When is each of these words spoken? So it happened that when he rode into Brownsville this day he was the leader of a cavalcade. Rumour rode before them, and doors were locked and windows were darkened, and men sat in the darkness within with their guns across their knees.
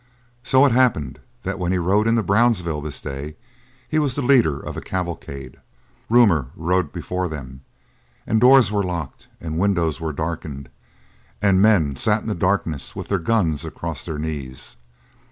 So 0.41 0.65
it 0.65 0.71
happened 0.71 1.19
that 1.43 1.59
when 1.59 1.71
he 1.71 1.77
rode 1.77 2.07
into 2.07 2.23
Brownsville 2.23 2.81
this 2.81 2.99
day 3.01 3.35
he 3.87 3.99
was 3.99 4.15
the 4.15 4.23
leader 4.23 4.59
of 4.59 4.75
a 4.75 4.81
cavalcade. 4.81 5.57
Rumour 6.09 6.47
rode 6.55 6.91
before 6.91 7.29
them, 7.29 7.61
and 8.25 8.41
doors 8.41 8.71
were 8.71 8.81
locked 8.81 9.27
and 9.39 9.59
windows 9.59 10.01
were 10.01 10.11
darkened, 10.11 10.69
and 11.39 11.61
men 11.61 11.95
sat 11.95 12.21
in 12.23 12.27
the 12.27 12.33
darkness 12.33 12.95
within 12.95 12.99
with 13.03 13.07
their 13.09 13.19
guns 13.33 13.63
across 13.63 14.03
their 14.03 14.17
knees. 14.17 14.75